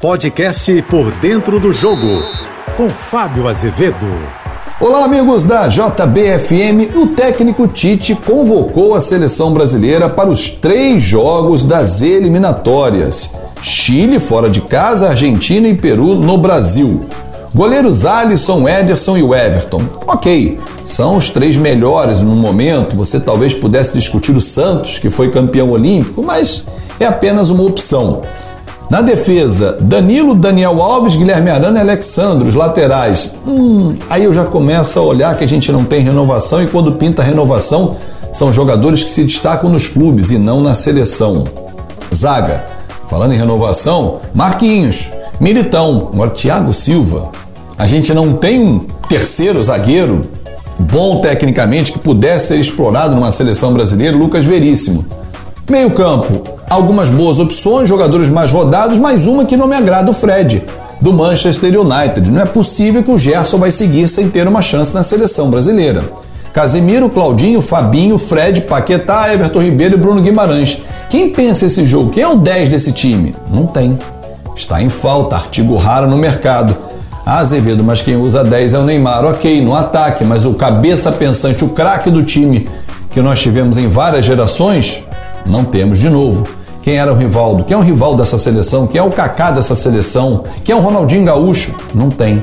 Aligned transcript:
Podcast 0.00 0.80
Por 0.82 1.10
Dentro 1.16 1.58
do 1.58 1.72
Jogo, 1.72 2.22
com 2.76 2.88
Fábio 2.88 3.48
Azevedo. 3.48 4.06
Olá, 4.80 5.04
amigos 5.04 5.44
da 5.44 5.66
JBFM. 5.66 6.94
O 6.94 7.08
técnico 7.08 7.66
Tite 7.66 8.14
convocou 8.14 8.94
a 8.94 9.00
seleção 9.00 9.52
brasileira 9.52 10.08
para 10.08 10.30
os 10.30 10.50
três 10.50 11.02
jogos 11.02 11.64
das 11.64 12.00
eliminatórias: 12.00 13.32
Chile 13.60 14.20
fora 14.20 14.48
de 14.48 14.60
casa, 14.60 15.08
Argentina 15.08 15.66
e 15.66 15.74
Peru 15.74 16.14
no 16.14 16.38
Brasil. 16.38 17.00
Goleiros 17.52 18.06
Alisson, 18.06 18.68
Ederson 18.68 19.16
e 19.16 19.22
Everton. 19.22 19.82
Ok, 20.06 20.60
são 20.84 21.16
os 21.16 21.28
três 21.28 21.56
melhores 21.56 22.20
no 22.20 22.36
momento. 22.36 22.94
Você 22.94 23.18
talvez 23.18 23.52
pudesse 23.52 23.94
discutir 23.94 24.36
o 24.36 24.40
Santos, 24.40 25.00
que 25.00 25.10
foi 25.10 25.28
campeão 25.28 25.70
olímpico, 25.70 26.22
mas 26.22 26.64
é 27.00 27.06
apenas 27.06 27.50
uma 27.50 27.64
opção. 27.64 28.22
Na 28.90 29.02
defesa, 29.02 29.76
Danilo, 29.80 30.34
Daniel 30.34 30.80
Alves, 30.80 31.14
Guilherme 31.14 31.50
Arana 31.50 31.78
e 31.78 31.82
Alexandre, 31.82 32.48
os 32.48 32.54
laterais. 32.54 33.30
Hum, 33.46 33.94
aí 34.08 34.24
eu 34.24 34.32
já 34.32 34.44
começo 34.44 34.98
a 34.98 35.02
olhar 35.02 35.36
que 35.36 35.44
a 35.44 35.48
gente 35.48 35.70
não 35.70 35.84
tem 35.84 36.02
renovação 36.02 36.62
e 36.62 36.66
quando 36.66 36.92
pinta 36.92 37.22
renovação, 37.22 37.96
são 38.32 38.50
jogadores 38.50 39.04
que 39.04 39.10
se 39.10 39.24
destacam 39.24 39.68
nos 39.68 39.88
clubes 39.88 40.30
e 40.30 40.38
não 40.38 40.62
na 40.62 40.74
seleção. 40.74 41.44
Zaga, 42.14 42.64
falando 43.08 43.34
em 43.34 43.38
renovação, 43.38 44.20
Marquinhos, 44.34 45.10
Militão, 45.38 46.08
agora 46.12 46.30
Thiago 46.30 46.72
Silva. 46.72 47.30
A 47.76 47.86
gente 47.86 48.14
não 48.14 48.32
tem 48.32 48.58
um 48.58 48.78
terceiro 49.06 49.62
zagueiro 49.62 50.22
bom 50.78 51.20
tecnicamente 51.20 51.92
que 51.92 51.98
pudesse 51.98 52.48
ser 52.48 52.58
explorado 52.58 53.14
numa 53.14 53.32
seleção 53.32 53.72
brasileira, 53.72 54.16
Lucas 54.16 54.44
Veríssimo. 54.44 55.04
Meio 55.68 55.90
campo, 55.90 56.57
algumas 56.68 57.10
boas 57.10 57.38
opções, 57.38 57.88
jogadores 57.88 58.30
mais 58.30 58.50
rodados, 58.50 58.98
mas 58.98 59.26
uma 59.26 59.44
que 59.44 59.56
não 59.56 59.66
me 59.66 59.74
agrada, 59.74 60.10
o 60.10 60.14
Fred, 60.14 60.64
do 61.00 61.12
Manchester 61.12 61.80
United. 61.80 62.30
Não 62.30 62.42
é 62.42 62.46
possível 62.46 63.02
que 63.02 63.10
o 63.10 63.18
Gerson 63.18 63.58
vai 63.58 63.70
seguir 63.70 64.08
sem 64.08 64.28
ter 64.28 64.46
uma 64.46 64.62
chance 64.62 64.94
na 64.94 65.02
seleção 65.02 65.50
brasileira. 65.50 66.04
Casemiro, 66.52 67.08
Claudinho, 67.08 67.60
Fabinho, 67.60 68.18
Fred, 68.18 68.62
Paquetá, 68.62 69.32
Everton 69.32 69.60
Ribeiro 69.60 69.94
e 69.94 69.98
Bruno 69.98 70.20
Guimarães. 70.20 70.78
Quem 71.08 71.30
pensa 71.30 71.66
esse 71.66 71.84
jogo? 71.84 72.10
Quem 72.10 72.22
é 72.22 72.28
o 72.28 72.36
10 72.36 72.70
desse 72.70 72.92
time? 72.92 73.34
Não 73.50 73.66
tem. 73.66 73.98
Está 74.56 74.82
em 74.82 74.88
falta, 74.88 75.36
artigo 75.36 75.76
raro 75.76 76.08
no 76.08 76.16
mercado. 76.16 76.76
Ah, 77.24 77.38
Azevedo, 77.38 77.84
mas 77.84 78.02
quem 78.02 78.16
usa 78.16 78.42
10 78.42 78.74
é 78.74 78.78
o 78.78 78.82
Neymar. 78.82 79.24
Ok, 79.24 79.62
no 79.62 79.74
ataque, 79.74 80.24
mas 80.24 80.44
o 80.44 80.54
cabeça 80.54 81.12
pensante, 81.12 81.64
o 81.64 81.68
craque 81.68 82.10
do 82.10 82.24
time 82.24 82.68
que 83.10 83.20
nós 83.20 83.40
tivemos 83.40 83.76
em 83.76 83.86
várias 83.86 84.24
gerações, 84.24 85.02
não 85.46 85.64
temos 85.64 85.98
de 85.98 86.08
novo. 86.08 86.57
Quem 86.88 86.96
era 86.96 87.12
o 87.12 87.16
Rivaldo? 87.16 87.64
Quem 87.64 87.74
é 87.74 87.78
o 87.78 87.82
rival 87.82 88.16
dessa 88.16 88.38
seleção? 88.38 88.86
Quem 88.86 88.98
é 88.98 89.02
o 89.04 89.10
Kaká 89.10 89.50
dessa 89.50 89.74
seleção? 89.74 90.44
Quem 90.64 90.74
é 90.74 90.78
o 90.78 90.80
Ronaldinho 90.80 91.22
Gaúcho? 91.22 91.74
Não 91.94 92.08
tem. 92.08 92.42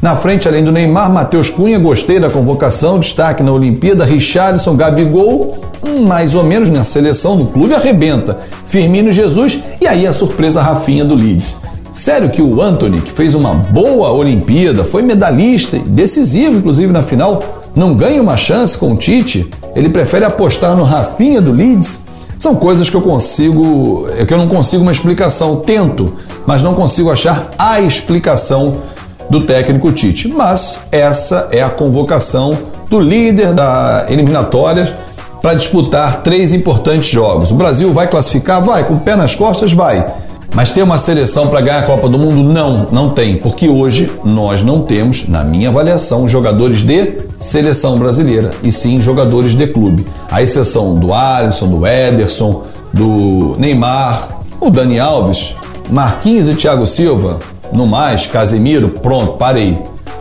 Na 0.00 0.16
frente, 0.16 0.48
além 0.48 0.64
do 0.64 0.72
Neymar, 0.72 1.12
Matheus 1.12 1.50
Cunha, 1.50 1.78
gostei 1.78 2.18
da 2.18 2.30
convocação, 2.30 2.98
destaque 2.98 3.42
na 3.42 3.52
Olimpíada, 3.52 4.06
Richarlison, 4.06 4.74
Gabigol, 4.74 5.58
hum, 5.86 6.00
mais 6.06 6.34
ou 6.34 6.42
menos 6.42 6.70
na 6.70 6.82
seleção, 6.82 7.36
no 7.36 7.48
clube 7.48 7.74
arrebenta. 7.74 8.38
Firmino 8.66 9.12
Jesus 9.12 9.60
e 9.78 9.86
aí 9.86 10.06
a 10.06 10.14
surpresa 10.14 10.62
Rafinha 10.62 11.04
do 11.04 11.14
Leeds. 11.14 11.58
Sério 11.92 12.30
que 12.30 12.40
o 12.40 12.62
Anthony, 12.62 13.02
que 13.02 13.12
fez 13.12 13.34
uma 13.34 13.52
boa 13.52 14.10
Olimpíada, 14.12 14.82
foi 14.82 15.02
medalhista 15.02 15.78
decisivo, 15.78 16.56
inclusive 16.56 16.90
na 16.90 17.02
final, 17.02 17.62
não 17.76 17.92
ganha 17.92 18.22
uma 18.22 18.38
chance 18.38 18.78
com 18.78 18.94
o 18.94 18.96
Tite? 18.96 19.50
Ele 19.76 19.90
prefere 19.90 20.24
apostar 20.24 20.74
no 20.74 20.84
Rafinha 20.84 21.42
do 21.42 21.52
Leeds? 21.52 22.03
São 22.44 22.54
coisas 22.54 22.90
que 22.90 22.94
eu 22.94 23.00
consigo, 23.00 24.06
é 24.18 24.26
que 24.26 24.34
eu 24.34 24.36
não 24.36 24.46
consigo 24.46 24.82
uma 24.82 24.92
explicação. 24.92 25.56
Tento, 25.56 26.12
mas 26.46 26.60
não 26.60 26.74
consigo 26.74 27.10
achar 27.10 27.48
a 27.58 27.80
explicação 27.80 28.82
do 29.30 29.46
técnico 29.46 29.90
Tite. 29.90 30.28
Mas 30.28 30.78
essa 30.92 31.48
é 31.50 31.62
a 31.62 31.70
convocação 31.70 32.58
do 32.90 33.00
líder 33.00 33.54
da 33.54 34.04
eliminatória 34.10 34.94
para 35.40 35.54
disputar 35.54 36.20
três 36.20 36.52
importantes 36.52 37.08
jogos. 37.08 37.50
O 37.50 37.54
Brasil 37.54 37.90
vai 37.94 38.08
classificar? 38.08 38.62
Vai, 38.62 38.84
com 38.84 38.92
o 38.92 39.00
pé 39.00 39.16
nas 39.16 39.34
costas, 39.34 39.72
vai. 39.72 40.06
Mas 40.54 40.70
tem 40.70 40.82
uma 40.82 40.98
seleção 40.98 41.48
para 41.48 41.60
ganhar 41.60 41.78
a 41.80 41.82
Copa 41.82 42.08
do 42.08 42.18
Mundo? 42.18 42.42
Não, 42.42 42.86
não 42.90 43.10
tem, 43.10 43.36
porque 43.36 43.68
hoje 43.68 44.10
nós 44.24 44.62
não 44.62 44.82
temos, 44.82 45.28
na 45.28 45.42
minha 45.44 45.68
avaliação, 45.68 46.28
jogadores 46.28 46.82
de 46.82 47.18
seleção 47.38 47.98
brasileira, 47.98 48.50
e 48.62 48.70
sim 48.70 49.00
jogadores 49.00 49.54
de 49.54 49.66
clube. 49.66 50.06
A 50.30 50.42
exceção 50.42 50.94
do 50.94 51.12
Alisson, 51.12 51.68
do 51.68 51.86
Ederson, 51.86 52.62
do 52.92 53.56
Neymar, 53.58 54.28
o 54.60 54.70
Dani 54.70 54.98
Alves, 54.98 55.54
Marquinhos 55.90 56.48
e 56.48 56.54
Thiago 56.54 56.86
Silva, 56.86 57.40
no 57.72 57.86
mais, 57.86 58.26
Casemiro, 58.26 58.88
pronto, 58.88 59.32
parei. 59.32 59.76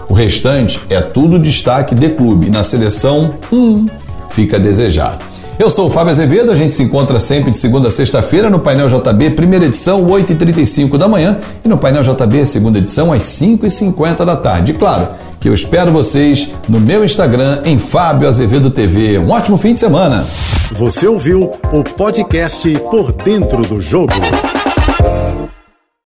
O 0.10 0.14
restante 0.14 0.80
é 0.90 1.00
tudo 1.02 1.40
destaque 1.40 1.96
de 1.96 2.10
clube. 2.10 2.50
Na 2.50 2.64
seleção, 2.64 3.32
hum, 3.52 3.86
fica 4.32 4.58
a 4.58 4.60
desejar. 4.60 5.18
Eu 5.64 5.70
sou 5.70 5.88
o 5.88 5.90
Fábio 5.90 6.12
Azevedo, 6.12 6.52
a 6.52 6.58
gente 6.58 6.76
se 6.76 6.84
encontra 6.84 7.18
sempre 7.22 7.50
de 7.50 7.58
segunda 7.58 7.88
a 7.88 7.92
sexta-feira 7.92 8.50
no 8.50 8.60
Painel 8.60 8.90
JB, 8.90 9.30
primeira 9.30 9.64
edição, 9.64 10.06
8h35 10.06 10.98
da 10.98 11.08
manhã, 11.08 11.38
e 11.64 11.70
no 11.70 11.78
Painel 11.78 12.04
JB, 12.04 12.46
segunda 12.46 12.80
edição, 12.80 13.14
às 13.14 13.24
5h50 13.24 14.26
da 14.26 14.36
tarde. 14.36 14.74
E 14.74 14.76
claro 14.76 15.08
que 15.40 15.48
eu 15.48 15.54
espero 15.54 15.90
vocês 15.90 16.50
no 16.68 16.82
meu 16.82 17.06
Instagram, 17.06 17.62
em 17.64 17.80
Fábio 17.80 18.28
Azevedo 18.28 18.70
TV. 18.72 19.18
Um 19.18 19.30
ótimo 19.30 19.56
fim 19.56 19.74
de 19.74 19.80
semana. 19.80 20.28
Você 20.74 21.08
ouviu 21.08 21.50
o 21.72 21.82
podcast 21.82 22.70
Por 22.92 23.14
Dentro 23.14 23.62
do 23.62 23.82
Jogo. 23.82 24.12